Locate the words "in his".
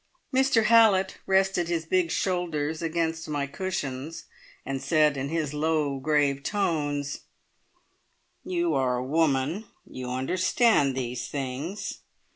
5.15-5.53